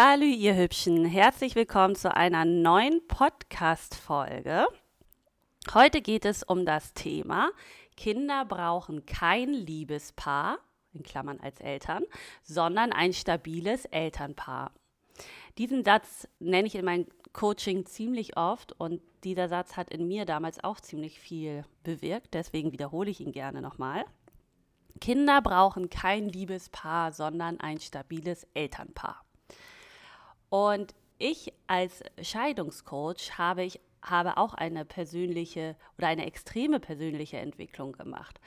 Salü, 0.00 0.26
ihr 0.26 0.54
Hübschen. 0.54 1.04
Herzlich 1.06 1.56
willkommen 1.56 1.96
zu 1.96 2.14
einer 2.14 2.44
neuen 2.44 3.04
Podcast-Folge. 3.08 4.68
Heute 5.74 6.02
geht 6.02 6.24
es 6.24 6.44
um 6.44 6.64
das 6.64 6.94
Thema 6.94 7.50
Kinder 7.96 8.44
brauchen 8.44 9.06
kein 9.06 9.52
Liebespaar, 9.52 10.58
in 10.92 11.02
Klammern 11.02 11.40
als 11.40 11.58
Eltern, 11.58 12.04
sondern 12.44 12.92
ein 12.92 13.12
stabiles 13.12 13.86
Elternpaar. 13.86 14.70
Diesen 15.58 15.82
Satz 15.82 16.28
nenne 16.38 16.68
ich 16.68 16.76
in 16.76 16.84
meinem 16.84 17.06
Coaching 17.32 17.84
ziemlich 17.84 18.36
oft 18.36 18.70
und 18.78 19.02
dieser 19.24 19.48
Satz 19.48 19.76
hat 19.76 19.90
in 19.90 20.06
mir 20.06 20.26
damals 20.26 20.62
auch 20.62 20.78
ziemlich 20.78 21.18
viel 21.18 21.64
bewirkt, 21.82 22.34
deswegen 22.34 22.70
wiederhole 22.70 23.10
ich 23.10 23.18
ihn 23.20 23.32
gerne 23.32 23.60
nochmal. 23.60 24.04
Kinder 25.00 25.42
brauchen 25.42 25.90
kein 25.90 26.28
Liebespaar, 26.28 27.10
sondern 27.10 27.58
ein 27.58 27.80
stabiles 27.80 28.46
Elternpaar. 28.54 29.24
Und 30.50 30.94
ich 31.18 31.52
als 31.66 32.02
Scheidungscoach 32.22 33.38
habe 33.38 33.64
ich 33.64 33.80
habe 34.02 34.36
auch 34.36 34.54
eine 34.54 34.84
persönliche 34.84 35.76
oder 35.96 36.06
eine 36.06 36.26
extreme 36.26 36.78
persönliche 36.80 37.38
Entwicklung 37.38 37.92
gemacht. 37.92 38.40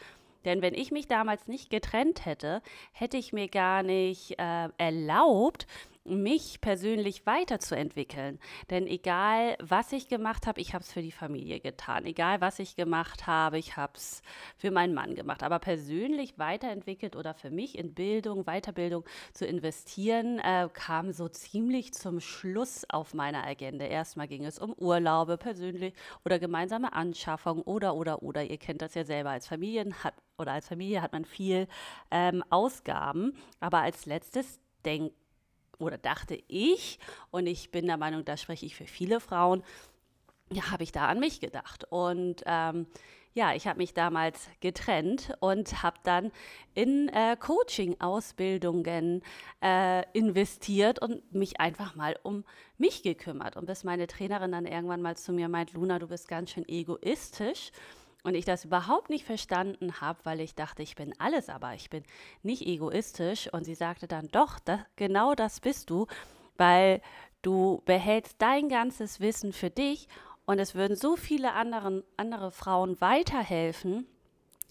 Denn 0.45 0.61
wenn 0.61 0.73
ich 0.73 0.91
mich 0.91 1.07
damals 1.07 1.47
nicht 1.47 1.69
getrennt 1.69 2.25
hätte, 2.25 2.61
hätte 2.93 3.17
ich 3.17 3.31
mir 3.31 3.47
gar 3.47 3.83
nicht 3.83 4.39
äh, 4.39 4.69
erlaubt, 4.77 5.67
mich 6.03 6.61
persönlich 6.61 7.25
weiterzuentwickeln. 7.25 8.39
Denn 8.69 8.87
egal, 8.87 9.55
was 9.59 9.91
ich 9.91 10.07
gemacht 10.07 10.47
habe, 10.47 10.59
ich 10.59 10.73
habe 10.73 10.83
es 10.83 10.91
für 10.91 11.01
die 11.01 11.11
Familie 11.11 11.59
getan. 11.59 12.05
Egal, 12.05 12.41
was 12.41 12.59
ich 12.59 12.75
gemacht 12.75 13.27
habe, 13.27 13.59
ich 13.59 13.77
habe 13.77 13.93
es 13.95 14.21
für 14.57 14.71
meinen 14.71 14.93
Mann 14.93 15.15
gemacht. 15.15 15.43
Aber 15.43 15.59
persönlich 15.59 16.39
weiterentwickelt 16.39 17.15
oder 17.15 17.33
für 17.33 17.51
mich 17.51 17.77
in 17.77 17.93
Bildung, 17.93 18.45
Weiterbildung 18.45 19.05
zu 19.33 19.45
investieren, 19.45 20.39
äh, 20.39 20.69
kam 20.73 21.11
so 21.11 21.27
ziemlich 21.27 21.93
zum 21.93 22.19
Schluss 22.19 22.83
auf 22.89 23.13
meiner 23.13 23.45
Agenda. 23.45 23.85
Erstmal 23.85 24.27
ging 24.27 24.45
es 24.45 24.57
um 24.57 24.73
Urlaube, 24.73 25.37
persönlich 25.37 25.93
oder 26.25 26.39
gemeinsame 26.39 26.93
Anschaffung 26.93 27.61
oder, 27.61 27.95
oder, 27.95 28.23
oder. 28.23 28.43
Ihr 28.43 28.57
kennt 28.57 28.81
das 28.81 28.95
ja 28.95 29.03
selber 29.03 29.29
als 29.29 29.47
Familien 29.47 29.93
hat, 30.03 30.15
oder 30.37 30.53
als 30.53 30.67
Familie 30.67 31.01
hat 31.03 31.13
man 31.13 31.25
viel 31.25 31.67
ähm, 32.09 32.43
Ausgaben. 32.49 33.33
Aber 33.59 33.79
als 33.79 34.07
letztes 34.07 34.59
denkt 34.83 35.15
oder 35.81 35.97
dachte 35.97 36.41
ich, 36.47 36.99
und 37.31 37.47
ich 37.47 37.71
bin 37.71 37.87
der 37.87 37.97
Meinung, 37.97 38.25
da 38.25 38.37
spreche 38.37 38.65
ich 38.65 38.75
für 38.75 38.87
viele 38.87 39.19
Frauen, 39.19 39.63
ja, 40.51 40.71
habe 40.71 40.83
ich 40.83 40.91
da 40.91 41.07
an 41.07 41.19
mich 41.19 41.39
gedacht. 41.39 41.85
Und 41.89 42.43
ähm, 42.45 42.87
ja, 43.33 43.53
ich 43.53 43.67
habe 43.67 43.77
mich 43.77 43.93
damals 43.93 44.49
getrennt 44.59 45.33
und 45.39 45.83
habe 45.83 45.97
dann 46.03 46.31
in 46.73 47.07
äh, 47.09 47.37
Coaching-Ausbildungen 47.39 49.23
äh, 49.63 50.03
investiert 50.11 51.01
und 51.01 51.33
mich 51.33 51.59
einfach 51.61 51.95
mal 51.95 52.17
um 52.23 52.43
mich 52.77 53.03
gekümmert. 53.03 53.55
Und 53.55 53.67
bis 53.67 53.85
meine 53.85 54.07
Trainerin 54.07 54.51
dann 54.51 54.65
irgendwann 54.65 55.01
mal 55.01 55.15
zu 55.15 55.31
mir 55.31 55.47
meint, 55.47 55.71
Luna, 55.73 55.99
du 55.99 56.07
bist 56.07 56.27
ganz 56.27 56.51
schön 56.51 56.67
egoistisch 56.67 57.71
und 58.23 58.35
ich 58.35 58.45
das 58.45 58.65
überhaupt 58.65 59.09
nicht 59.09 59.25
verstanden 59.25 59.99
habe, 59.99 60.19
weil 60.23 60.39
ich 60.39 60.55
dachte, 60.55 60.83
ich 60.83 60.95
bin 60.95 61.13
alles, 61.19 61.49
aber 61.49 61.73
ich 61.73 61.89
bin 61.89 62.03
nicht 62.43 62.65
egoistisch. 62.65 63.51
Und 63.51 63.63
sie 63.63 63.75
sagte 63.75 64.07
dann, 64.07 64.27
doch, 64.27 64.59
das, 64.59 64.79
genau 64.95 65.33
das 65.33 65.59
bist 65.59 65.89
du, 65.89 66.07
weil 66.57 67.01
du 67.41 67.81
behältst 67.85 68.35
dein 68.39 68.69
ganzes 68.69 69.19
Wissen 69.19 69.53
für 69.53 69.69
dich 69.69 70.07
und 70.45 70.59
es 70.59 70.75
würden 70.75 70.95
so 70.95 71.15
viele 71.15 71.53
anderen, 71.53 72.03
andere 72.17 72.51
Frauen 72.51 72.99
weiterhelfen. 73.01 74.07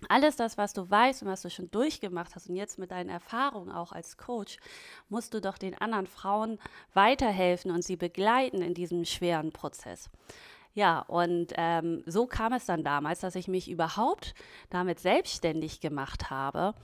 Alles 0.09 0.37
das, 0.37 0.57
was 0.57 0.73
du 0.73 0.89
weißt 0.89 1.23
und 1.23 1.29
was 1.29 1.43
du 1.43 1.51
schon 1.51 1.71
durchgemacht 1.71 2.35
hast 2.35 2.49
und 2.49 2.57
jetzt 2.57 2.79
mit 2.79 2.91
deinen 2.91 3.11
Erfahrungen 3.11 3.71
auch 3.71 3.93
als 3.93 4.17
Coach, 4.17 4.57
musst 5.09 5.35
du 5.35 5.41
doch 5.41 5.59
den 5.59 5.77
anderen 5.77 6.07
Frauen 6.07 6.59
weiterhelfen 6.95 7.71
und 7.71 7.85
sie 7.85 7.97
begleiten 7.97 8.63
in 8.63 8.73
diesem 8.73 9.05
schweren 9.05 9.53
Prozess. 9.53 10.09
Ja, 10.73 11.01
und 11.01 11.53
ähm, 11.57 12.03
so 12.07 12.27
kam 12.27 12.53
es 12.53 12.67
dann 12.67 12.85
damals, 12.85 13.21
dass 13.21 13.35
ich 13.35 13.49
mich 13.49 13.69
überhaupt 13.69 14.35
damit 14.71 15.01
selbstständig 15.01 15.81
gemacht 15.81 16.31
habe. 16.31 16.75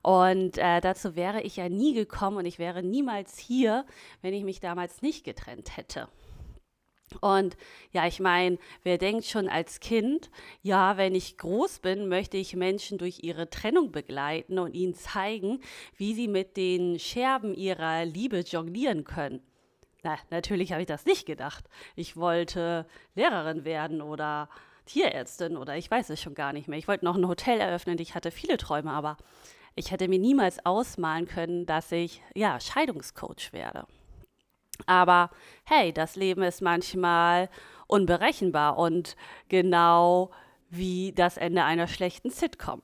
Und 0.00 0.58
äh, 0.58 0.80
dazu 0.80 1.16
wäre 1.16 1.42
ich 1.42 1.56
ja 1.56 1.68
nie 1.68 1.92
gekommen 1.92 2.36
und 2.36 2.46
ich 2.46 2.60
wäre 2.60 2.82
niemals 2.82 3.38
hier, 3.38 3.84
wenn 4.20 4.32
ich 4.32 4.44
mich 4.44 4.60
damals 4.60 5.02
nicht 5.02 5.24
getrennt 5.24 5.76
hätte. 5.76 6.08
Und 7.20 7.56
ja, 7.92 8.06
ich 8.06 8.20
meine, 8.20 8.58
wer 8.84 8.96
denkt 8.96 9.26
schon 9.26 9.48
als 9.48 9.80
Kind, 9.80 10.30
ja, 10.62 10.96
wenn 10.96 11.14
ich 11.14 11.36
groß 11.36 11.80
bin, 11.80 12.08
möchte 12.08 12.36
ich 12.36 12.56
Menschen 12.56 12.96
durch 12.96 13.22
ihre 13.22 13.50
Trennung 13.50 13.92
begleiten 13.92 14.58
und 14.58 14.74
ihnen 14.74 14.94
zeigen, 14.94 15.60
wie 15.96 16.14
sie 16.14 16.28
mit 16.28 16.56
den 16.56 16.98
Scherben 16.98 17.54
ihrer 17.54 18.04
Liebe 18.04 18.40
jonglieren 18.40 19.04
können. 19.04 19.42
Na, 20.02 20.16
natürlich 20.30 20.72
habe 20.72 20.82
ich 20.82 20.88
das 20.88 21.06
nicht 21.06 21.26
gedacht. 21.26 21.64
Ich 21.94 22.16
wollte 22.16 22.86
Lehrerin 23.14 23.64
werden 23.64 24.02
oder 24.02 24.48
Tierärztin 24.86 25.56
oder 25.56 25.76
ich 25.76 25.90
weiß 25.90 26.10
es 26.10 26.20
schon 26.20 26.34
gar 26.34 26.52
nicht 26.52 26.66
mehr. 26.66 26.78
Ich 26.78 26.88
wollte 26.88 27.04
noch 27.04 27.16
ein 27.16 27.28
Hotel 27.28 27.60
eröffnen. 27.60 27.98
Ich 28.00 28.14
hatte 28.14 28.32
viele 28.32 28.56
Träume, 28.56 28.90
aber 28.90 29.16
ich 29.76 29.90
hätte 29.92 30.08
mir 30.08 30.18
niemals 30.18 30.64
ausmalen 30.66 31.26
können, 31.26 31.66
dass 31.66 31.92
ich 31.92 32.20
ja 32.34 32.58
Scheidungscoach 32.58 33.52
werde. 33.52 33.86
Aber 34.86 35.30
hey, 35.64 35.92
das 35.92 36.16
Leben 36.16 36.42
ist 36.42 36.62
manchmal 36.62 37.48
unberechenbar 37.86 38.78
und 38.78 39.16
genau 39.48 40.30
wie 40.68 41.12
das 41.12 41.36
Ende 41.36 41.62
einer 41.62 41.86
schlechten 41.86 42.30
Sitcom. 42.30 42.82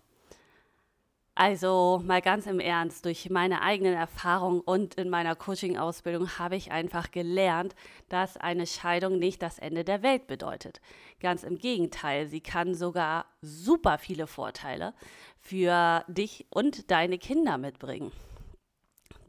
Also 1.41 2.03
mal 2.05 2.21
ganz 2.21 2.47
im 2.47 2.59
Ernst, 2.59 3.05
durch 3.05 3.31
meine 3.31 3.63
eigenen 3.63 3.95
Erfahrungen 3.95 4.61
und 4.61 4.97
in 4.97 5.09
meiner 5.09 5.37
Coaching-Ausbildung 5.37 6.37
habe 6.37 6.57
ich 6.57 6.73
einfach 6.73 7.13
gelernt, 7.13 7.77
dass 8.09 8.37
eine 8.37 8.67
Scheidung 8.67 9.21
nicht 9.21 9.41
das 9.41 9.61
Ende 9.61 9.85
der 9.85 10.03
Welt 10.03 10.27
bedeutet. 10.27 10.81
Ganz 11.21 11.45
im 11.45 11.57
Gegenteil, 11.57 12.27
sie 12.27 12.41
kann 12.41 12.75
sogar 12.75 13.25
super 13.41 13.99
viele 13.99 14.27
Vorteile 14.27 14.95
für 15.39 16.05
dich 16.09 16.49
und 16.51 16.91
deine 16.91 17.19
Kinder 17.19 17.57
mitbringen 17.57 18.11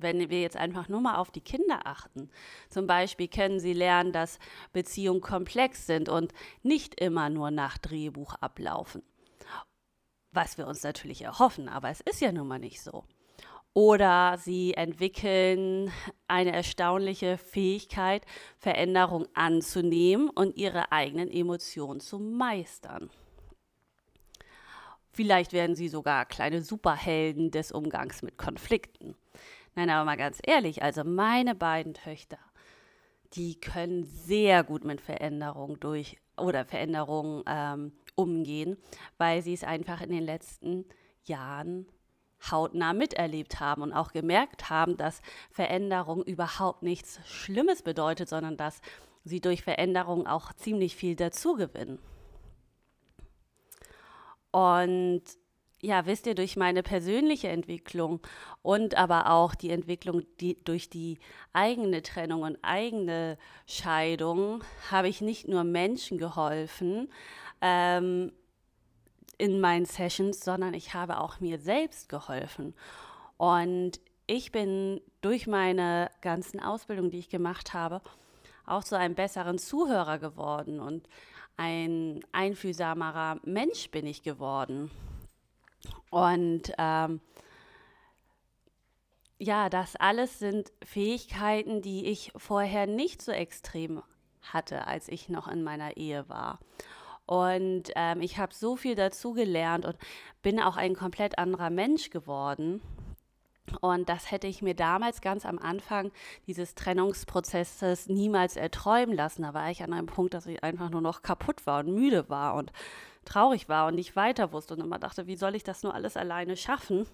wenn 0.01 0.29
wir 0.29 0.39
jetzt 0.39 0.55
einfach 0.55 0.87
nur 0.87 1.01
mal 1.01 1.17
auf 1.17 1.29
die 1.29 1.41
Kinder 1.41 1.81
achten. 1.83 2.29
Zum 2.69 2.87
Beispiel 2.87 3.27
können 3.27 3.59
sie 3.59 3.73
lernen, 3.73 4.13
dass 4.13 4.39
Beziehungen 4.71 5.19
komplex 5.19 5.87
sind 5.87 6.07
und 6.07 6.31
nicht 6.63 7.01
immer 7.01 7.29
nur 7.29 7.51
nach 7.51 7.77
Drehbuch 7.77 8.35
ablaufen 8.35 9.03
was 10.31 10.57
wir 10.57 10.67
uns 10.67 10.83
natürlich 10.83 11.23
erhoffen, 11.23 11.69
aber 11.69 11.89
es 11.89 12.01
ist 12.01 12.21
ja 12.21 12.31
nun 12.31 12.47
mal 12.47 12.59
nicht 12.59 12.81
so. 12.81 13.03
Oder 13.73 14.37
sie 14.37 14.73
entwickeln 14.73 15.91
eine 16.27 16.51
erstaunliche 16.51 17.37
Fähigkeit, 17.37 18.25
Veränderung 18.57 19.27
anzunehmen 19.35 20.29
und 20.29 20.57
ihre 20.57 20.91
eigenen 20.91 21.29
Emotionen 21.29 21.99
zu 21.99 22.19
meistern. 22.19 23.09
Vielleicht 25.11 25.53
werden 25.53 25.75
sie 25.75 25.87
sogar 25.87 26.25
kleine 26.25 26.61
Superhelden 26.61 27.51
des 27.51 27.71
Umgangs 27.71 28.21
mit 28.21 28.37
Konflikten. 28.37 29.15
Nein, 29.75 29.89
aber 29.89 30.05
mal 30.05 30.17
ganz 30.17 30.39
ehrlich, 30.45 30.81
also 30.83 31.03
meine 31.03 31.55
beiden 31.55 31.93
Töchter, 31.93 32.39
die 33.33 33.59
können 33.59 34.03
sehr 34.03 34.63
gut 34.63 34.83
mit 34.83 35.01
Veränderung 35.01 35.79
durch 35.79 36.17
oder 36.37 36.65
Veränderungen 36.65 37.43
ähm, 37.47 37.91
umgehen, 38.19 38.77
weil 39.17 39.41
sie 39.41 39.53
es 39.53 39.63
einfach 39.63 40.01
in 40.01 40.09
den 40.09 40.23
letzten 40.23 40.85
Jahren 41.23 41.87
hautnah 42.51 42.93
miterlebt 42.93 43.59
haben 43.59 43.81
und 43.81 43.93
auch 43.93 44.11
gemerkt 44.11 44.69
haben, 44.69 44.97
dass 44.97 45.21
Veränderung 45.51 46.23
überhaupt 46.23 46.83
nichts 46.83 47.19
Schlimmes 47.25 47.81
bedeutet, 47.81 48.29
sondern 48.29 48.57
dass 48.57 48.81
sie 49.23 49.41
durch 49.41 49.63
Veränderung 49.63 50.27
auch 50.27 50.53
ziemlich 50.53 50.95
viel 50.95 51.15
dazugewinnen. 51.15 51.99
Und 54.51 55.23
ja, 55.81 56.05
wisst 56.05 56.27
ihr, 56.27 56.35
durch 56.35 56.57
meine 56.57 56.83
persönliche 56.83 57.47
Entwicklung 57.47 58.19
und 58.61 58.95
aber 58.95 59.31
auch 59.31 59.55
die 59.55 59.69
Entwicklung 59.69 60.23
die, 60.41 60.61
durch 60.63 60.89
die 60.89 61.19
eigene 61.53 62.01
Trennung 62.01 62.41
und 62.41 62.57
eigene 62.63 63.37
Scheidung 63.65 64.63
habe 64.91 65.07
ich 65.07 65.21
nicht 65.21 65.47
nur 65.47 65.63
Menschen 65.63 66.17
geholfen 66.17 67.09
ähm, 67.61 68.31
in 69.37 69.59
meinen 69.61 69.85
Sessions, 69.85 70.43
sondern 70.43 70.73
ich 70.73 70.93
habe 70.93 71.19
auch 71.19 71.39
mir 71.39 71.59
selbst 71.59 72.09
geholfen. 72.09 72.73
Und 73.37 73.99
ich 74.27 74.51
bin 74.51 75.01
durch 75.21 75.47
meine 75.47 76.11
ganzen 76.21 76.59
Ausbildungen, 76.59 77.09
die 77.09 77.19
ich 77.19 77.29
gemacht 77.29 77.73
habe, 77.73 78.01
auch 78.65 78.83
zu 78.83 78.97
einem 78.97 79.15
besseren 79.15 79.57
Zuhörer 79.57 80.19
geworden 80.19 80.79
und 80.79 81.07
ein 81.57 82.21
einfühlsamerer 82.31 83.39
Mensch 83.43 83.89
bin 83.91 84.05
ich 84.05 84.23
geworden. 84.23 84.91
Und 86.09 86.71
ähm, 86.77 87.19
ja, 89.39 89.69
das 89.69 89.95
alles 89.95 90.39
sind 90.39 90.71
Fähigkeiten, 90.83 91.81
die 91.81 92.07
ich 92.07 92.31
vorher 92.35 92.87
nicht 92.87 93.21
so 93.21 93.31
extrem 93.31 94.03
hatte, 94.41 94.85
als 94.87 95.07
ich 95.07 95.29
noch 95.29 95.47
in 95.47 95.63
meiner 95.63 95.97
Ehe 95.97 96.27
war. 96.29 96.59
Und 97.29 97.91
ähm, 97.95 98.21
ich 98.21 98.39
habe 98.39 98.55
so 98.55 98.75
viel 98.75 98.95
dazu 98.95 99.33
gelernt 99.33 99.85
und 99.85 99.95
bin 100.41 100.59
auch 100.59 100.77
ein 100.77 100.95
komplett 100.95 101.37
anderer 101.37 101.69
Mensch 101.69 102.09
geworden. 102.09 102.81
Und 103.81 104.09
das 104.09 104.31
hätte 104.31 104.47
ich 104.47 104.63
mir 104.63 104.73
damals 104.73 105.21
ganz 105.21 105.45
am 105.45 105.59
Anfang 105.59 106.11
dieses 106.47 106.73
Trennungsprozesses 106.73 108.09
niemals 108.09 108.55
erträumen 108.55 109.15
lassen. 109.15 109.43
Da 109.43 109.53
war 109.53 109.69
ich 109.69 109.83
an 109.83 109.93
einem 109.93 110.07
Punkt, 110.07 110.33
dass 110.33 110.47
ich 110.47 110.63
einfach 110.63 110.89
nur 110.89 111.01
noch 111.01 111.21
kaputt 111.21 111.67
war 111.67 111.81
und 111.81 111.93
müde 111.93 112.29
war 112.29 112.55
und 112.55 112.71
traurig 113.25 113.69
war 113.69 113.85
und 113.85 113.93
nicht 113.93 114.15
weiter 114.15 114.51
wusste 114.51 114.73
und 114.73 114.79
immer 114.79 114.97
dachte, 114.97 115.27
wie 115.27 115.35
soll 115.35 115.53
ich 115.53 115.63
das 115.63 115.83
nur 115.83 115.93
alles 115.93 116.17
alleine 116.17 116.57
schaffen? 116.57 117.05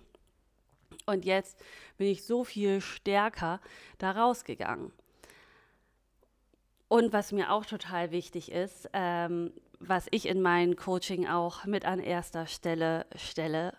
Und 1.05 1.25
jetzt 1.25 1.61
bin 1.97 2.07
ich 2.07 2.23
so 2.23 2.45
viel 2.45 2.79
stärker 2.79 3.59
da 3.97 4.11
rausgegangen. 4.11 4.93
Und 6.87 7.11
was 7.11 7.33
mir 7.33 7.51
auch 7.51 7.65
total 7.65 8.11
wichtig 8.11 8.49
ist, 8.49 8.89
ähm, 8.93 9.51
was 9.79 10.07
ich 10.11 10.27
in 10.27 10.41
meinem 10.41 10.75
Coaching 10.75 11.27
auch 11.27 11.65
mit 11.65 11.85
an 11.85 11.99
erster 11.99 12.47
Stelle, 12.47 13.05
Stelle 13.15 13.73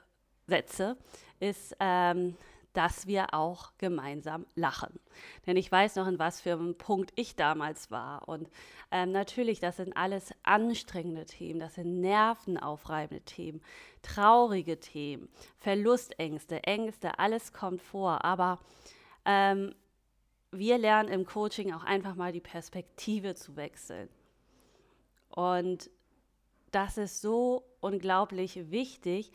setze, 0.46 0.96
ist, 1.40 1.76
ähm, 1.80 2.36
dass 2.76 3.06
wir 3.06 3.32
auch 3.32 3.72
gemeinsam 3.78 4.44
lachen. 4.54 5.00
Denn 5.46 5.56
ich 5.56 5.72
weiß 5.72 5.96
noch, 5.96 6.06
in 6.06 6.18
was 6.18 6.42
für 6.42 6.52
einem 6.52 6.76
Punkt 6.76 7.10
ich 7.16 7.34
damals 7.34 7.90
war. 7.90 8.28
Und 8.28 8.50
ähm, 8.90 9.12
natürlich, 9.12 9.60
das 9.60 9.78
sind 9.78 9.96
alles 9.96 10.34
anstrengende 10.42 11.24
Themen, 11.24 11.58
das 11.58 11.76
sind 11.76 12.02
nervenaufreibende 12.02 13.24
Themen, 13.24 13.62
traurige 14.02 14.78
Themen, 14.78 15.30
Verlustängste, 15.56 16.64
Ängste, 16.64 17.18
alles 17.18 17.54
kommt 17.54 17.80
vor. 17.80 18.24
Aber 18.26 18.58
ähm, 19.24 19.74
wir 20.50 20.76
lernen 20.76 21.08
im 21.08 21.24
Coaching 21.24 21.72
auch 21.72 21.84
einfach 21.84 22.14
mal 22.14 22.32
die 22.32 22.40
Perspektive 22.40 23.34
zu 23.34 23.56
wechseln. 23.56 24.10
Und 25.36 25.90
das 26.70 26.96
ist 26.96 27.20
so 27.20 27.62
unglaublich 27.80 28.70
wichtig, 28.70 29.30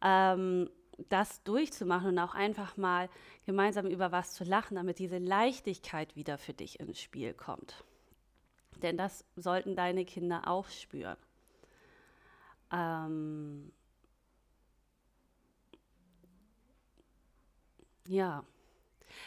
ähm, 0.00 0.70
das 1.08 1.42
durchzumachen 1.42 2.10
und 2.10 2.18
auch 2.20 2.36
einfach 2.36 2.76
mal 2.76 3.10
gemeinsam 3.44 3.86
über 3.86 4.12
was 4.12 4.34
zu 4.34 4.44
lachen, 4.44 4.76
damit 4.76 5.00
diese 5.00 5.18
Leichtigkeit 5.18 6.14
wieder 6.14 6.38
für 6.38 6.52
dich 6.52 6.78
ins 6.78 7.00
Spiel 7.00 7.34
kommt. 7.34 7.82
Denn 8.82 8.96
das 8.96 9.24
sollten 9.34 9.74
deine 9.74 10.04
Kinder 10.04 10.46
auch 10.46 10.68
spüren. 10.68 11.16
Ähm 12.70 13.72
ja, 18.06 18.44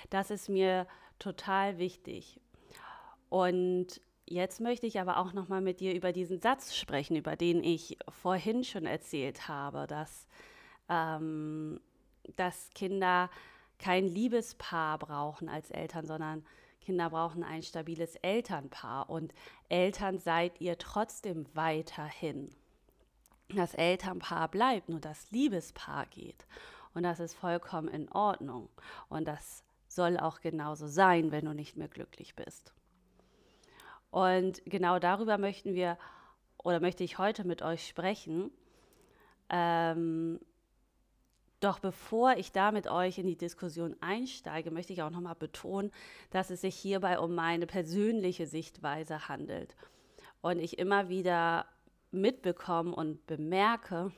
das 0.10 0.32
ist 0.32 0.48
mir 0.48 0.88
total 1.20 1.78
wichtig. 1.78 2.40
Und 3.28 4.00
jetzt 4.26 4.62
möchte 4.62 4.88
ich 4.88 5.00
aber 5.00 5.18
auch 5.18 5.34
noch 5.34 5.48
mal 5.48 5.62
mit 5.62 5.80
dir 5.80 5.94
über 5.94 6.12
diesen 6.12 6.40
Satz 6.40 6.76
sprechen, 6.76 7.16
über 7.16 7.36
den 7.36 7.64
ich 7.64 7.98
vorhin 8.10 8.64
schon 8.64 8.86
erzählt 8.86 9.48
habe, 9.48 9.88
dass 9.88 10.28
ähm, 10.90 11.80
dass 12.36 12.70
Kinder 12.74 13.30
kein 13.78 14.08
Liebespaar 14.08 15.00
brauchen 15.00 15.50
als 15.50 15.72
Eltern, 15.72 16.06
sondern 16.06 16.46
Kinder 16.82 17.10
brauchen 17.10 17.44
ein 17.44 17.64
stabiles 17.64 18.16
Elternpaar. 18.18 19.10
Und 19.10 19.34
Eltern 19.70 20.20
seid 20.20 20.62
ihr 20.62 20.78
trotzdem 20.78 21.46
weiterhin. 21.54 22.50
Das 23.50 23.74
Elternpaar 23.74 24.50
bleibt, 24.50 24.90
nur 24.90 25.00
das 25.00 25.30
Liebespaar 25.32 26.06
geht. 26.08 26.48
Und 26.94 27.04
das 27.04 27.20
ist 27.20 27.36
vollkommen 27.36 27.90
in 27.90 28.12
Ordnung. 28.12 28.70
Und 29.10 29.28
das 29.28 29.64
soll 29.88 30.18
auch 30.18 30.42
genauso 30.42 30.88
sein, 30.88 31.32
wenn 31.32 31.46
du 31.46 31.54
nicht 31.54 31.76
mehr 31.76 31.88
glücklich 31.88 32.36
bist. 32.36 32.74
Und 34.16 34.62
genau 34.66 34.98
darüber 34.98 35.38
möchten 35.38 35.74
wir 35.74 35.98
oder 36.64 36.80
möchte 36.80 37.04
ich 37.04 37.18
heute 37.18 37.46
mit 37.46 37.62
euch 37.62 37.86
sprechen. 37.86 38.50
Ähm, 39.50 40.40
doch 41.60 41.80
bevor 41.80 42.38
ich 42.38 42.54
da 42.54 42.72
mit 42.72 42.88
euch 42.88 43.18
in 43.18 43.28
die 43.28 43.36
Diskussion 43.36 43.94
einsteige, 44.00 44.72
möchte 44.72 44.94
ich 44.94 45.02
auch 45.02 45.10
nochmal 45.10 45.36
betonen, 45.36 45.92
dass 46.30 46.50
es 46.50 46.62
sich 46.62 46.78
hierbei 46.78 47.20
um 47.20 47.36
meine 47.36 47.68
persönliche 47.68 48.48
Sichtweise 48.48 49.28
handelt. 49.28 49.76
Und 50.40 50.60
ich 50.60 50.80
immer 50.80 51.10
wieder 51.10 51.66
mitbekomme 52.12 52.96
und 52.96 53.28
bemerke 53.28 54.14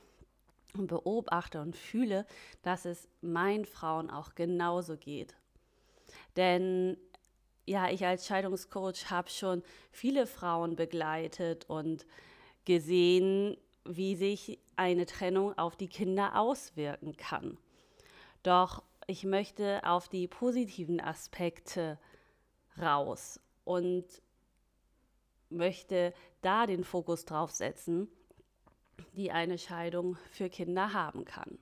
und 0.78 0.86
beobachte 0.86 1.60
und 1.60 1.76
fühle, 1.76 2.28
dass 2.62 2.86
es 2.86 3.10
meinen 3.22 3.66
Frauen 3.66 4.12
auch 4.12 4.36
genauso 4.36 4.96
geht. 4.96 5.36
Denn 6.36 6.98
ja, 7.68 7.90
ich 7.90 8.06
als 8.06 8.26
Scheidungscoach 8.26 9.12
habe 9.12 9.30
schon 9.30 9.62
viele 9.92 10.26
Frauen 10.26 10.76
begleitet 10.76 11.66
und 11.70 12.06
gesehen, 12.66 13.58
wie 13.84 14.16
sich 14.16 14.60
eine 14.76 15.06
Trennung 15.06 15.58
auf 15.58 15.76
die 15.76 15.90
Kinder 15.90 16.40
auswirken 16.40 17.16
kann. 17.18 17.58
Doch 18.42 18.84
ich 19.06 19.26
möchte 19.26 19.82
auf 19.84 20.08
die 20.08 20.28
positiven 20.28 21.02
Aspekte 21.02 22.00
raus 22.82 23.40
und 23.66 24.06
möchte 25.50 26.14
da 26.42 26.66
den 26.66 26.84
Fokus 26.84 27.26
drauf 27.26 27.52
setzen, 27.52 28.10
die 29.14 29.32
eine 29.32 29.58
Scheidung 29.58 30.18
für 30.32 30.50
Kinder 30.50 30.94
haben 30.94 31.26
kann. 31.26 31.60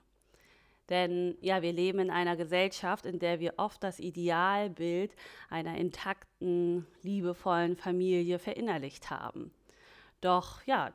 Denn 0.90 1.36
ja, 1.42 1.62
wir 1.62 1.74
leben 1.74 2.00
in 2.00 2.12
einer 2.12 2.36
Gesellschaft, 2.36 3.06
in 3.06 3.18
der 3.20 3.40
wir 3.40 3.56
oft 3.58 3.84
das 3.84 4.00
Idealbild 4.00 5.16
einer 5.50 5.78
intakten, 5.78 6.86
liebevollen 7.02 7.76
Familie 7.76 8.38
verinnerlicht 8.38 9.10
haben. 9.10 9.52
Doch 10.22 10.64
ja, 10.66 10.94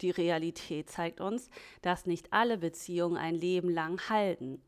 die 0.00 0.10
Realität 0.10 0.90
zeigt 0.90 1.20
uns, 1.20 1.50
dass 1.82 2.06
nicht 2.06 2.32
alle 2.32 2.58
Beziehungen 2.58 3.16
ein 3.16 3.34
Leben 3.34 3.70
lang 3.70 4.08
halten. 4.08 4.62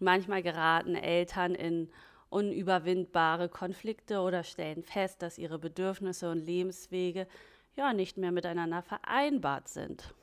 Manchmal 0.00 0.42
geraten 0.42 0.96
Eltern 0.96 1.54
in 1.54 1.90
unüberwindbare 2.30 3.48
Konflikte 3.48 4.20
oder 4.20 4.42
stellen 4.42 4.82
fest, 4.82 5.22
dass 5.22 5.38
ihre 5.38 5.58
Bedürfnisse 5.58 6.30
und 6.30 6.44
Lebenswege 6.44 7.26
ja 7.76 7.92
nicht 7.92 8.16
mehr 8.18 8.32
miteinander 8.32 8.82
vereinbart 8.82 9.68
sind. 9.68 10.14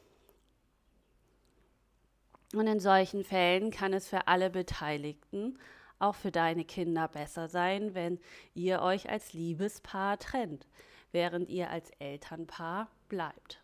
Und 2.54 2.68
in 2.68 2.80
solchen 2.80 3.24
Fällen 3.24 3.72
kann 3.72 3.94
es 3.94 4.08
für 4.08 4.28
alle 4.28 4.50
Beteiligten, 4.50 5.58
auch 6.00 6.16
für 6.16 6.32
deine 6.32 6.66
Kinder, 6.66 7.08
besser 7.08 7.48
sein, 7.48 7.94
wenn 7.94 8.20
ihr 8.54 8.82
euch 8.82 9.10
als 9.10 9.34
Liebespaar 9.34 10.20
trennt, 10.20 10.68
während 11.12 11.50
ihr 11.50 11.70
als 11.70 11.92
Elternpaar 12.00 12.90
bleibt. 13.08 13.62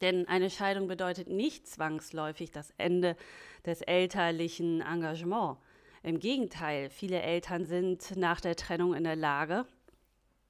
Denn 0.00 0.26
eine 0.28 0.50
Scheidung 0.50 0.86
bedeutet 0.88 1.28
nicht 1.28 1.66
zwangsläufig 1.66 2.50
das 2.50 2.72
Ende 2.78 3.16
des 3.64 3.80
elterlichen 3.82 4.80
Engagements. 4.80 5.60
Im 6.02 6.18
Gegenteil, 6.18 6.90
viele 6.90 7.22
Eltern 7.22 7.64
sind 7.64 8.16
nach 8.16 8.40
der 8.40 8.56
Trennung 8.56 8.94
in 8.94 9.04
der 9.04 9.16
Lage, 9.16 9.66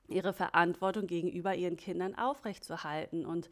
ihre 0.08 0.32
Verantwortung 0.32 1.06
gegenüber 1.06 1.54
ihren 1.54 1.76
Kindern 1.76 2.14
aufrechtzuerhalten 2.14 3.24
und 3.24 3.48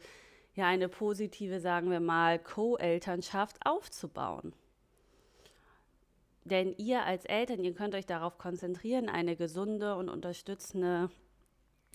ja 0.55 0.65
eine 0.65 0.89
positive, 0.89 1.59
sagen 1.59 1.89
wir 1.89 1.99
mal, 1.99 2.39
Co-Elternschaft 2.39 3.57
aufzubauen. 3.65 4.53
Denn 6.45 6.75
ihr 6.77 7.03
als 7.03 7.25
Eltern, 7.25 7.63
ihr 7.63 7.73
könnt 7.73 7.95
euch 7.95 8.05
darauf 8.05 8.37
konzentrieren, 8.37 9.09
eine 9.09 9.35
gesunde 9.35 9.95
und 9.95 10.09
unterstützende 10.09 11.09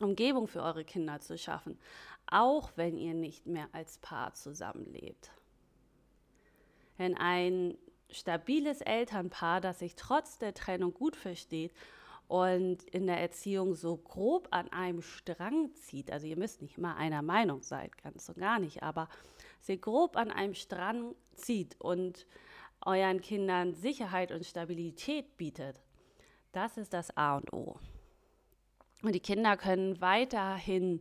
Umgebung 0.00 0.48
für 0.48 0.62
eure 0.62 0.84
Kinder 0.84 1.20
zu 1.20 1.36
schaffen, 1.36 1.78
auch 2.26 2.70
wenn 2.76 2.96
ihr 2.96 3.14
nicht 3.14 3.46
mehr 3.46 3.68
als 3.72 3.98
Paar 3.98 4.32
zusammenlebt. 4.34 5.30
Denn 6.98 7.16
ein 7.16 7.76
stabiles 8.10 8.80
Elternpaar, 8.80 9.60
das 9.60 9.80
sich 9.80 9.94
trotz 9.96 10.38
der 10.38 10.54
Trennung 10.54 10.94
gut 10.94 11.14
versteht 11.14 11.72
und 12.28 12.84
in 12.84 13.06
der 13.06 13.20
Erziehung 13.20 13.74
so 13.74 13.96
grob 13.96 14.48
an 14.50 14.70
einem 14.70 15.00
Strang 15.00 15.74
zieht, 15.74 16.10
also 16.10 16.26
ihr 16.26 16.36
müsst 16.36 16.60
nicht 16.60 16.76
immer 16.76 16.96
einer 16.96 17.22
Meinung 17.22 17.62
sein, 17.62 17.90
ganz 18.02 18.28
und 18.28 18.38
gar 18.38 18.58
nicht, 18.58 18.82
aber 18.82 19.08
sie 19.60 19.80
grob 19.80 20.16
an 20.16 20.30
einem 20.30 20.54
Strang 20.54 21.14
zieht 21.34 21.80
und 21.80 22.26
euren 22.84 23.22
Kindern 23.22 23.74
Sicherheit 23.74 24.30
und 24.30 24.44
Stabilität 24.44 25.38
bietet, 25.38 25.80
das 26.52 26.76
ist 26.76 26.92
das 26.92 27.16
A 27.16 27.38
und 27.38 27.52
O. 27.52 27.80
Und 29.02 29.14
die 29.14 29.20
Kinder 29.20 29.56
können 29.56 30.00
weiterhin 30.00 31.00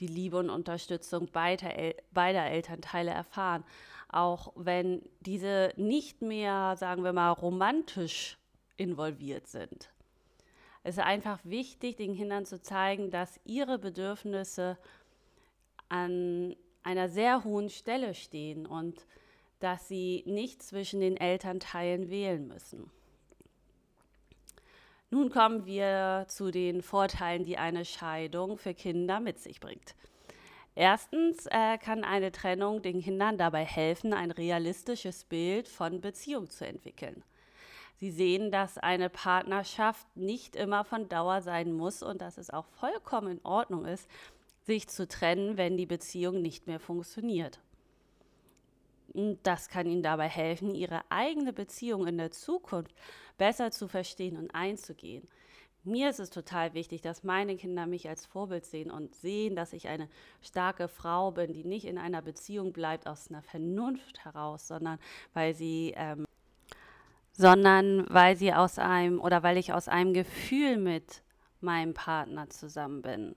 die 0.00 0.06
Liebe 0.06 0.38
und 0.38 0.50
Unterstützung 0.50 1.26
beider, 1.32 1.76
El 1.76 1.96
beider 2.12 2.44
Elternteile 2.44 3.10
erfahren, 3.10 3.64
auch 4.08 4.52
wenn 4.54 5.02
diese 5.20 5.72
nicht 5.76 6.22
mehr, 6.22 6.76
sagen 6.76 7.02
wir 7.02 7.12
mal, 7.12 7.32
romantisch 7.32 8.38
involviert 8.76 9.48
sind. 9.48 9.90
Es 10.82 10.96
ist 10.96 11.04
einfach 11.04 11.38
wichtig, 11.44 11.96
den 11.96 12.16
Kindern 12.16 12.46
zu 12.46 12.60
zeigen, 12.60 13.10
dass 13.10 13.40
ihre 13.44 13.78
Bedürfnisse 13.78 14.78
an 15.88 16.56
einer 16.82 17.08
sehr 17.08 17.44
hohen 17.44 17.70
Stelle 17.70 18.14
stehen 18.14 18.66
und 18.66 19.06
dass 19.60 19.88
sie 19.88 20.22
nicht 20.26 20.62
zwischen 20.62 21.00
den 21.00 21.16
Elternteilen 21.16 22.10
wählen 22.10 22.46
müssen. 22.46 22.90
Nun 25.10 25.30
kommen 25.30 25.64
wir 25.64 26.26
zu 26.28 26.50
den 26.50 26.82
Vorteilen, 26.82 27.44
die 27.44 27.56
eine 27.56 27.84
Scheidung 27.84 28.58
für 28.58 28.74
Kinder 28.74 29.20
mit 29.20 29.38
sich 29.38 29.58
bringt. 29.58 29.94
Erstens 30.74 31.46
äh, 31.46 31.78
kann 31.78 32.04
eine 32.04 32.30
Trennung 32.30 32.82
den 32.82 33.02
Kindern 33.02 33.36
dabei 33.36 33.64
helfen, 33.64 34.12
ein 34.12 34.30
realistisches 34.30 35.24
Bild 35.24 35.66
von 35.66 36.00
Beziehung 36.00 36.50
zu 36.50 36.66
entwickeln. 36.66 37.24
Sie 38.00 38.12
sehen, 38.12 38.52
dass 38.52 38.78
eine 38.78 39.10
Partnerschaft 39.10 40.06
nicht 40.16 40.54
immer 40.54 40.84
von 40.84 41.08
Dauer 41.08 41.42
sein 41.42 41.72
muss 41.72 42.02
und 42.02 42.22
dass 42.22 42.38
es 42.38 42.50
auch 42.50 42.66
vollkommen 42.66 43.38
in 43.38 43.44
Ordnung 43.44 43.86
ist, 43.86 44.08
sich 44.64 44.86
zu 44.88 45.08
trennen, 45.08 45.56
wenn 45.56 45.76
die 45.76 45.86
Beziehung 45.86 46.40
nicht 46.40 46.66
mehr 46.68 46.78
funktioniert. 46.78 47.58
Und 49.14 49.38
das 49.42 49.68
kann 49.68 49.86
Ihnen 49.86 50.02
dabei 50.02 50.28
helfen, 50.28 50.74
Ihre 50.74 51.00
eigene 51.10 51.52
Beziehung 51.52 52.06
in 52.06 52.18
der 52.18 52.30
Zukunft 52.30 52.94
besser 53.36 53.72
zu 53.72 53.88
verstehen 53.88 54.36
und 54.36 54.54
einzugehen. 54.54 55.26
Mir 55.82 56.10
ist 56.10 56.20
es 56.20 56.30
total 56.30 56.74
wichtig, 56.74 57.00
dass 57.00 57.24
meine 57.24 57.56
Kinder 57.56 57.86
mich 57.86 58.08
als 58.08 58.26
Vorbild 58.26 58.66
sehen 58.66 58.90
und 58.90 59.14
sehen, 59.14 59.56
dass 59.56 59.72
ich 59.72 59.88
eine 59.88 60.08
starke 60.42 60.86
Frau 60.86 61.30
bin, 61.30 61.52
die 61.52 61.64
nicht 61.64 61.86
in 61.86 61.98
einer 61.98 62.20
Beziehung 62.20 62.72
bleibt 62.72 63.06
aus 63.06 63.30
einer 63.30 63.42
Vernunft 63.42 64.24
heraus, 64.24 64.68
sondern 64.68 64.98
weil 65.32 65.54
sie 65.54 65.94
ähm, 65.96 66.27
sondern 67.38 68.04
weil 68.10 68.36
sie 68.36 68.52
aus 68.52 68.78
einem 68.78 69.20
oder 69.20 69.44
weil 69.44 69.56
ich 69.56 69.72
aus 69.72 69.86
einem 69.88 70.12
Gefühl 70.12 70.76
mit 70.76 71.22
meinem 71.60 71.94
Partner 71.94 72.50
zusammen 72.50 73.00
bin. 73.00 73.36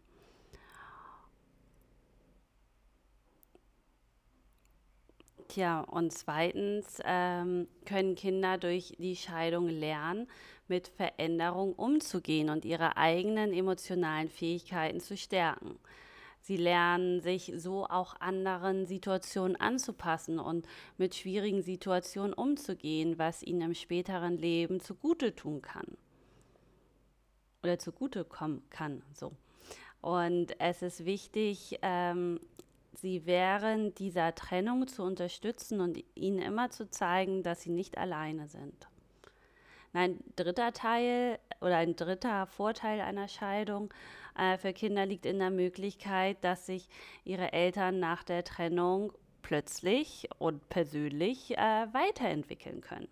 Tja, 5.48 5.82
und 5.82 6.12
zweitens 6.14 7.00
ähm, 7.06 7.68
können 7.86 8.16
Kinder 8.16 8.58
durch 8.58 8.96
die 8.98 9.16
Scheidung 9.16 9.68
lernen, 9.68 10.28
mit 10.68 10.88
Veränderung 10.88 11.74
umzugehen 11.74 12.50
und 12.50 12.66
ihre 12.66 12.98
eigenen 12.98 13.54
emotionalen 13.54 14.30
Fähigkeiten 14.30 15.00
zu 15.00 15.16
stärken. 15.16 15.78
Sie 16.42 16.58
lernen 16.58 17.22
sich 17.22 17.54
so 17.56 17.86
auch 17.86 18.16
anderen 18.20 18.86
Situationen 18.88 19.56
anzupassen 19.56 20.40
und 20.40 20.68
mit 20.98 21.16
schwierigen 21.16 21.62
Situationen 21.62 22.34
umzugehen, 22.34 23.20
was 23.20 23.44
ihnen 23.44 23.62
im 23.62 23.74
späteren 23.76 24.38
Leben 24.38 24.80
zugute 24.80 25.36
tun 25.36 25.62
kann. 25.62 25.86
Oder 27.64 27.78
zugute 27.78 28.26
kommen 28.26 28.64
kann, 28.72 29.04
so. 29.14 29.32
Und 30.02 30.60
es 30.60 30.82
ist 30.82 31.06
wichtig, 31.06 31.78
ähm, 31.84 32.40
sie 32.96 33.26
während 33.26 34.00
dieser 34.00 34.34
Trennung 34.34 34.88
zu 34.88 35.04
unterstützen 35.04 35.80
und 35.80 36.04
ihnen 36.16 36.40
immer 36.40 36.72
zu 36.72 36.90
zeigen, 36.90 37.44
dass 37.44 37.62
sie 37.62 37.70
nicht 37.70 38.00
alleine 38.00 38.48
sind. 38.48 38.88
Ein 39.94 40.20
dritter 40.36 40.72
Teil 40.72 41.38
oder 41.60 41.78
ein 41.78 41.96
dritter 41.96 42.48
Vorteil 42.48 43.02
einer 43.02 43.28
Scheidung 43.28 43.94
äh, 44.38 44.58
für 44.58 44.74
Kinder 44.74 45.06
liegt 45.06 45.26
in 45.26 45.40
der 45.40 45.50
Möglichkeit, 45.50 46.38
dass 46.44 46.66
sich 46.66 46.88
ihre 47.26 47.52
Eltern 47.52 48.00
nach 48.00 48.24
der 48.24 48.44
Trennung 48.44 49.12
plötzlich 49.42 50.30
und 50.40 50.70
persönlich 50.70 51.58
äh, 51.58 51.88
weiterentwickeln 51.92 52.82
können. 52.82 53.10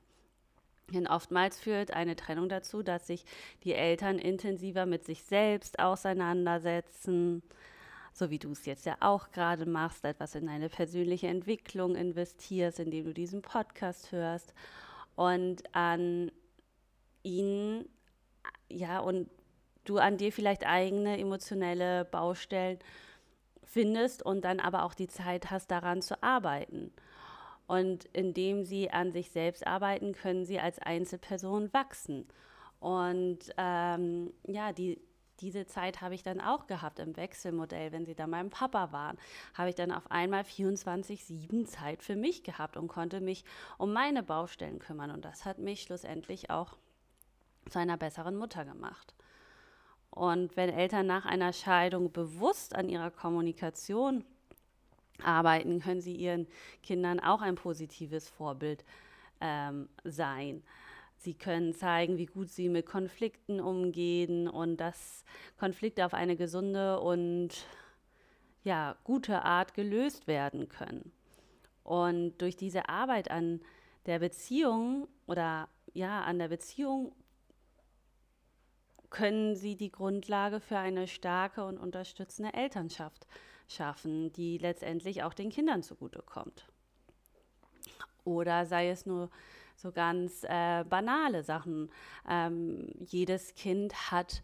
Denn 0.94 1.06
oftmals 1.06 1.60
führt 1.60 1.92
eine 1.92 2.16
Trennung 2.16 2.50
dazu, 2.50 2.82
dass 2.82 3.08
sich 3.08 3.26
die 3.64 3.74
Eltern 3.74 4.18
intensiver 4.18 4.86
mit 4.86 5.06
sich 5.06 5.24
selbst 5.24 5.80
auseinandersetzen, 5.80 7.44
so 8.14 8.30
wie 8.30 8.40
du 8.40 8.52
es 8.52 8.66
jetzt 8.66 8.86
ja 8.86 8.98
auch 9.02 9.32
gerade 9.32 9.66
machst, 9.66 10.04
etwas 10.04 10.34
in 10.36 10.50
eine 10.50 10.70
persönliche 10.70 11.28
Entwicklung 11.28 11.96
investierst, 11.96 12.80
indem 12.80 13.06
du 13.06 13.14
diesen 13.14 13.42
Podcast 13.42 14.12
hörst 14.12 14.54
und 15.16 15.64
an 15.76 16.32
ihnen, 17.24 17.88
ja, 18.70 19.00
und 19.00 19.30
du 19.86 19.98
an 19.98 20.18
dir 20.18 20.32
vielleicht 20.32 20.66
eigene 20.66 21.18
emotionelle 21.18 22.06
Baustellen 22.06 22.80
findest 23.64 24.24
und 24.24 24.46
dann 24.46 24.60
aber 24.60 24.84
auch 24.84 24.94
die 24.94 25.08
Zeit 25.08 25.52
hast, 25.52 25.72
daran 25.72 26.02
zu 26.02 26.22
arbeiten. 26.24 26.92
Und 27.68 28.06
indem 28.14 28.64
sie 28.66 28.90
an 28.90 29.12
sich 29.12 29.30
selbst 29.30 29.66
arbeiten, 29.68 30.14
können 30.14 30.44
sie 30.44 30.60
als 30.60 30.80
Einzelperson 30.80 31.72
wachsen. 31.72 32.28
Und 32.80 33.40
ähm, 33.58 34.34
ja, 34.48 34.74
die, 34.74 35.00
diese 35.40 35.68
Zeit 35.68 36.02
habe 36.02 36.16
ich 36.16 36.24
dann 36.24 36.42
auch 36.42 36.66
gehabt 36.66 37.00
im 37.00 37.16
Wechselmodell, 37.16 37.92
wenn 37.92 38.06
sie 38.06 38.16
dann 38.16 38.32
beim 38.32 38.50
Papa 38.50 38.92
waren, 38.92 39.18
habe 39.54 39.70
ich 39.70 39.76
dann 39.76 39.92
auf 39.92 40.10
einmal 40.10 40.42
24-7 40.42 41.66
Zeit 41.66 42.02
für 42.02 42.16
mich 42.16 42.44
gehabt 42.44 42.76
und 42.76 42.88
konnte 42.88 43.22
mich 43.22 43.44
um 43.78 43.94
meine 43.94 44.24
Baustellen 44.24 44.80
kümmern. 44.80 45.12
Und 45.12 45.24
das 45.24 45.46
hat 45.46 45.60
mich 45.60 45.84
schlussendlich 45.84 46.50
auch 46.50 46.78
zu 47.70 47.80
einer 47.80 47.98
besseren 47.98 48.36
Mutter 48.36 48.66
gemacht. 48.66 49.14
Und 50.10 50.58
wenn 50.58 50.70
Eltern 50.70 51.06
nach 51.08 51.26
einer 51.26 51.54
Scheidung 51.54 52.12
bewusst 52.12 52.76
an 52.76 52.90
ihrer 52.90 53.12
Kommunikation 53.12 54.24
arbeiten, 55.24 55.80
können 55.80 56.02
sie 56.02 56.16
ihren 56.16 56.48
Kindern 56.84 57.20
auch 57.20 57.42
ein 57.42 57.56
positives 57.56 58.28
Vorbild 58.30 58.84
ähm, 59.42 59.90
sein. 60.04 60.64
Sie 61.18 61.34
können 61.34 61.74
zeigen, 61.74 62.18
wie 62.18 62.28
gut 62.28 62.50
sie 62.50 62.70
mit 62.70 62.86
Konflikten 62.86 63.60
umgehen 63.60 64.48
und 64.48 64.78
dass 64.78 65.26
Konflikte 65.58 66.06
auf 66.06 66.14
eine 66.14 66.38
gesunde 66.38 67.00
und 67.02 67.66
ja, 68.64 68.96
gute 69.04 69.44
Art 69.44 69.74
gelöst 69.74 70.28
werden 70.28 70.70
können. 70.70 71.12
Und 71.84 72.38
durch 72.38 72.56
diese 72.56 72.88
Arbeit 72.88 73.32
an 73.32 73.62
der 74.06 74.20
Beziehung 74.20 75.08
oder 75.28 75.68
ja, 75.94 76.22
an 76.22 76.40
der 76.40 76.48
Beziehung 76.48 77.14
können 79.10 79.56
sie 79.56 79.76
die 79.76 79.92
Grundlage 79.92 80.60
für 80.60 80.78
eine 80.78 81.08
starke 81.08 81.66
und 81.66 81.78
unterstützende 81.78 82.54
Elternschaft 82.54 83.28
schaffen, 83.68 84.32
die 84.34 84.58
letztendlich 84.58 85.24
auch 85.24 85.34
den 85.34 85.50
Kindern 85.50 85.84
zugutekommt. 85.84 86.66
Oder 88.24 88.66
sei 88.66 88.90
es 88.90 89.06
nur 89.06 89.30
so 89.76 89.92
ganz 89.92 90.44
äh, 90.44 90.84
banale 90.84 91.44
Sachen. 91.44 91.90
Ähm, 92.28 92.90
jedes 93.00 93.56
Kind 93.56 94.12
hat 94.12 94.44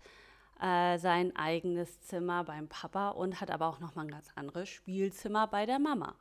äh, 0.62 0.98
sein 0.98 1.36
eigenes 1.36 2.02
Zimmer 2.02 2.44
beim 2.44 2.68
Papa 2.70 3.10
und 3.10 3.42
hat 3.42 3.52
aber 3.52 3.68
auch 3.68 3.80
noch 3.80 3.96
mal 3.96 4.04
ein 4.04 4.12
ganz 4.12 4.30
anderes 4.36 4.70
Spielzimmer 4.70 5.48
bei 5.48 5.66
der 5.66 5.80
Mama. 5.80 6.16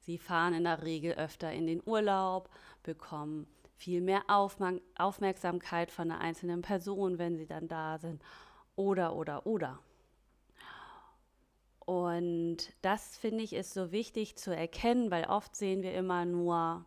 Sie 0.00 0.18
fahren 0.18 0.54
in 0.54 0.64
der 0.64 0.82
Regel 0.82 1.14
öfter 1.14 1.52
in 1.52 1.66
den 1.66 1.82
Urlaub, 1.84 2.48
bekommen 2.84 3.48
viel 3.76 4.00
mehr 4.00 4.22
Aufmerk 4.28 4.80
Aufmerksamkeit 4.96 5.90
von 5.90 6.10
einer 6.10 6.20
einzelnen 6.20 6.62
Person, 6.62 7.18
wenn 7.18 7.36
sie 7.36 7.46
dann 7.46 7.68
da 7.68 7.98
sind. 7.98 8.22
Oder, 8.74 9.14
oder, 9.14 9.46
oder. 9.46 9.78
Und 11.86 12.56
das 12.82 13.16
finde 13.16 13.44
ich 13.44 13.52
ist 13.52 13.72
so 13.72 13.92
wichtig 13.92 14.36
zu 14.36 14.54
erkennen, 14.54 15.10
weil 15.10 15.24
oft 15.26 15.54
sehen 15.54 15.82
wir 15.82 15.94
immer 15.94 16.24
nur 16.24 16.84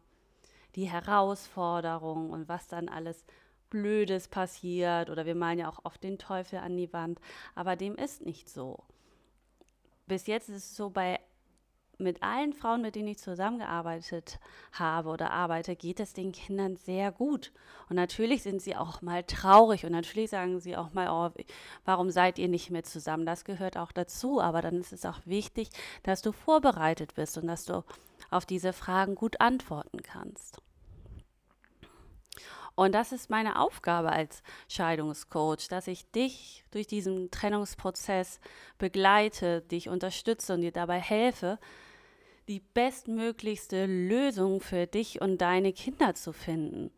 die 0.75 0.89
Herausforderung 0.89 2.31
und 2.31 2.49
was 2.49 2.67
dann 2.67 2.89
alles 2.89 3.25
Blödes 3.69 4.27
passiert 4.27 5.09
oder 5.09 5.25
wir 5.25 5.35
malen 5.35 5.59
ja 5.59 5.69
auch 5.69 5.85
oft 5.85 6.03
den 6.03 6.17
Teufel 6.17 6.59
an 6.59 6.75
die 6.75 6.91
Wand, 6.91 7.19
aber 7.55 7.75
dem 7.75 7.95
ist 7.95 8.25
nicht 8.25 8.49
so. 8.49 8.83
Bis 10.07 10.27
jetzt 10.27 10.49
ist 10.49 10.55
es 10.55 10.75
so 10.75 10.89
bei 10.89 11.19
mit 11.99 12.23
allen 12.23 12.53
Frauen, 12.53 12.81
mit 12.81 12.95
denen 12.95 13.09
ich 13.09 13.17
zusammengearbeitet 13.17 14.39
habe 14.71 15.09
oder 15.09 15.31
arbeite, 15.31 15.75
geht 15.75 15.99
es 15.99 16.13
den 16.13 16.31
Kindern 16.31 16.75
sehr 16.75 17.11
gut. 17.11 17.51
Und 17.89 17.95
natürlich 17.95 18.43
sind 18.43 18.61
sie 18.61 18.75
auch 18.75 19.01
mal 19.01 19.23
traurig 19.23 19.85
und 19.85 19.91
natürlich 19.91 20.29
sagen 20.29 20.59
sie 20.59 20.77
auch 20.77 20.93
mal, 20.93 21.09
oh, 21.09 21.43
warum 21.85 22.09
seid 22.09 22.39
ihr 22.39 22.47
nicht 22.47 22.69
mehr 22.71 22.83
zusammen? 22.83 23.25
Das 23.25 23.43
gehört 23.43 23.77
auch 23.77 23.91
dazu. 23.91 24.41
Aber 24.41 24.61
dann 24.61 24.75
ist 24.75 24.93
es 24.93 25.05
auch 25.05 25.19
wichtig, 25.25 25.69
dass 26.03 26.21
du 26.21 26.31
vorbereitet 26.31 27.15
bist 27.15 27.37
und 27.37 27.47
dass 27.47 27.65
du 27.65 27.83
auf 28.31 28.45
diese 28.45 28.73
Fragen 28.73 29.15
gut 29.15 29.41
antworten 29.41 30.01
kannst. 30.01 30.61
Und 32.79 32.93
das 32.93 33.11
ist 33.11 33.29
meine 33.29 33.59
Aufgabe 33.59 34.09
als 34.09 34.41
Scheidungscoach, 34.69 35.67
dass 35.67 35.87
ich 35.87 36.09
dich 36.11 36.63
durch 36.71 36.87
diesen 36.87 37.29
Trennungsprozess 37.29 38.39
begleite, 38.77 39.59
dich 39.63 39.89
unterstütze 39.89 40.53
und 40.53 40.61
dir 40.61 40.71
dabei 40.71 41.01
helfe, 41.01 41.59
die 42.49 42.61
bestmöglichste 42.73 43.85
Lösung 43.85 44.59
für 44.59 44.87
dich 44.87 45.21
und 45.21 45.37
deine 45.37 45.71
Kinder 45.71 46.15
zu 46.15 46.33
finden. 46.33 46.89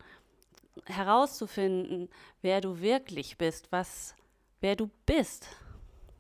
Herauszufinden, 0.86 2.08
wer 2.42 2.62
du 2.62 2.80
wirklich 2.80 3.38
bist, 3.38 3.70
was, 3.70 4.16
wer 4.62 4.78
du 4.78 4.90
bist. 5.06 5.50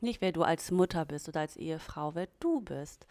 Nicht 0.02 0.20
wer 0.20 0.34
du 0.34 0.44
als 0.44 0.70
Mutter 0.70 1.06
bist 1.06 1.30
oder 1.30 1.40
als 1.40 1.56
Ehefrau, 1.56 2.14
wer 2.14 2.28
du 2.42 2.60
bist. 2.60 3.08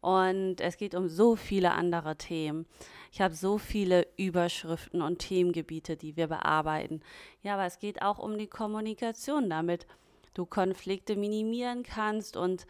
Und 0.00 0.62
es 0.62 0.78
geht 0.78 0.94
um 0.94 1.08
so 1.08 1.36
viele 1.36 1.72
andere 1.72 2.16
Themen. 2.16 2.64
Ich 3.12 3.20
habe 3.20 3.34
so 3.34 3.58
viele 3.58 4.06
Überschriften 4.16 5.02
und 5.02 5.18
Themengebiete, 5.18 5.98
die 5.98 6.16
wir 6.16 6.28
bearbeiten. 6.28 7.02
Ja, 7.42 7.54
aber 7.54 7.66
es 7.66 7.78
geht 7.78 8.00
auch 8.00 8.18
um 8.18 8.38
die 8.38 8.46
Kommunikation, 8.46 9.50
damit 9.50 9.86
du 10.32 10.46
Konflikte 10.46 11.14
minimieren 11.16 11.82
kannst 11.82 12.38
und 12.38 12.66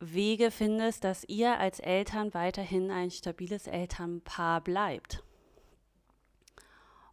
Wege 0.00 0.50
findest, 0.50 1.04
dass 1.04 1.24
ihr 1.24 1.58
als 1.58 1.80
Eltern 1.80 2.34
weiterhin 2.34 2.90
ein 2.90 3.10
stabiles 3.10 3.66
Elternpaar 3.66 4.60
bleibt. 4.60 5.22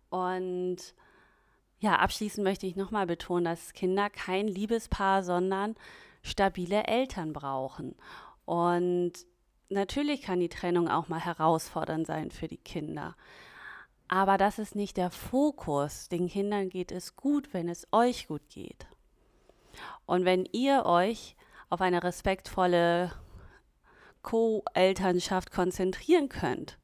Und 0.09 0.77
ja, 1.79 1.95
abschließend 1.95 2.43
möchte 2.43 2.67
ich 2.67 2.75
nochmal 2.75 3.07
betonen, 3.07 3.45
dass 3.45 3.73
Kinder 3.73 4.09
kein 4.09 4.47
Liebespaar, 4.47 5.23
sondern 5.23 5.75
stabile 6.21 6.83
Eltern 6.83 7.33
brauchen. 7.33 7.95
Und 8.45 9.13
natürlich 9.69 10.21
kann 10.21 10.39
die 10.39 10.49
Trennung 10.49 10.87
auch 10.87 11.07
mal 11.07 11.19
herausfordernd 11.19 12.05
sein 12.05 12.29
für 12.29 12.47
die 12.47 12.57
Kinder. 12.57 13.15
Aber 14.07 14.37
das 14.37 14.59
ist 14.59 14.75
nicht 14.75 14.97
der 14.97 15.09
Fokus. 15.09 16.09
Den 16.09 16.27
Kindern 16.27 16.69
geht 16.69 16.91
es 16.91 17.15
gut, 17.15 17.53
wenn 17.53 17.69
es 17.69 17.87
euch 17.91 18.27
gut 18.27 18.47
geht. 18.49 18.85
Und 20.05 20.25
wenn 20.25 20.45
ihr 20.51 20.85
euch 20.85 21.37
auf 21.71 21.81
eine 21.81 22.03
respektvolle 22.03 23.11
Co-Elternschaft 24.21 25.51
konzentrieren 25.51 26.29
könnt 26.29 26.77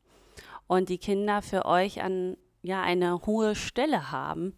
und 0.65 0.89
die 0.89 0.97
Kinder 0.97 1.43
für 1.43 1.65
euch 1.65 2.01
an 2.01 2.37
ja 2.63 2.81
eine 2.81 3.25
hohe 3.25 3.55
Stelle 3.55 4.11
haben, 4.11 4.55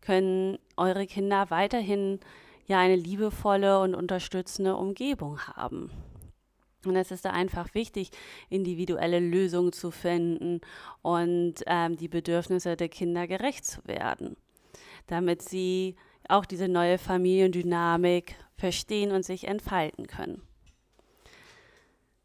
können 0.00 0.58
eure 0.76 1.06
Kinder 1.06 1.50
weiterhin 1.50 2.20
ja 2.66 2.78
eine 2.78 2.96
liebevolle 2.96 3.80
und 3.80 3.94
unterstützende 3.94 4.76
Umgebung 4.76 5.40
haben. 5.40 5.90
Und 6.84 6.96
es 6.96 7.10
ist 7.10 7.24
da 7.24 7.30
einfach 7.30 7.74
wichtig, 7.74 8.10
individuelle 8.50 9.20
Lösungen 9.20 9.72
zu 9.72 9.90
finden 9.90 10.60
und 11.02 11.54
ähm, 11.66 11.96
die 11.96 12.08
Bedürfnisse 12.08 12.76
der 12.76 12.88
Kinder 12.88 13.26
gerecht 13.26 13.64
zu 13.64 13.84
werden, 13.84 14.36
damit 15.06 15.42
sie 15.42 15.96
auch 16.28 16.44
diese 16.44 16.68
neue 16.68 16.98
Familiendynamik 16.98 18.36
verstehen 18.56 19.12
und 19.12 19.24
sich 19.24 19.48
entfalten 19.48 20.06
können. 20.06 20.42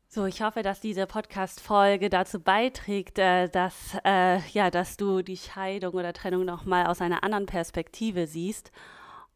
So, 0.08 0.26
ich 0.26 0.44
hoffe, 0.44 0.62
dass 0.62 0.80
diese 0.80 1.08
Podcast-Folge 1.08 2.10
dazu 2.12 2.40
beiträgt, 2.40 3.18
äh, 3.18 3.50
dass, 3.50 3.98
äh, 4.06 4.38
ja, 4.50 4.70
dass 4.70 4.96
du 4.96 5.24
die 5.24 5.38
Scheidung 5.38 5.96
oder 5.96 6.14
Trennung 6.14 6.46
nochmal 6.46 6.86
aus 6.86 7.02
einer 7.02 7.24
anderen 7.24 7.48
Perspektive 7.48 8.28
siehst. 8.28 8.72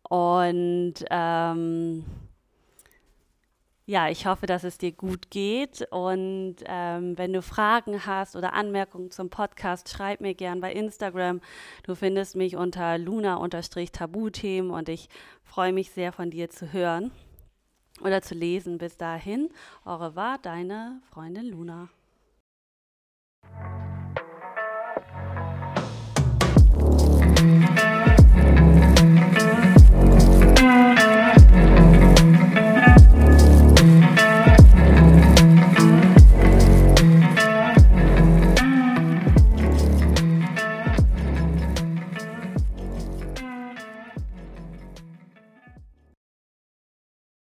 Und 0.03 0.93
ähm, 1.09 2.05
ja, 3.87 4.09
ich 4.09 4.25
hoffe, 4.27 4.47
dass 4.47 4.65
es 4.65 4.77
dir 4.77 4.91
gut 4.91 5.31
geht. 5.31 5.87
Und 5.91 6.57
ähm, 6.65 7.17
wenn 7.17 7.31
du 7.31 7.41
Fragen 7.41 8.05
hast 8.05 8.35
oder 8.35 8.53
Anmerkungen 8.53 9.11
zum 9.11 9.29
Podcast, 9.29 9.89
schreib 9.89 10.19
mir 10.19 10.35
gern 10.35 10.59
bei 10.59 10.73
Instagram. 10.73 11.39
Du 11.83 11.95
findest 11.95 12.35
mich 12.35 12.57
unter 12.57 12.97
luna-tabuthemen 12.97 14.71
und 14.71 14.89
ich 14.89 15.07
freue 15.41 15.71
mich 15.71 15.91
sehr 15.91 16.11
von 16.11 16.29
dir 16.29 16.49
zu 16.49 16.73
hören 16.73 17.11
oder 18.01 18.21
zu 18.21 18.35
lesen. 18.35 18.77
Bis 18.77 18.97
dahin, 18.97 19.49
au 19.85 19.95
revoir, 19.95 20.37
deine 20.37 21.01
Freundin 21.09 21.45
Luna. 21.45 21.87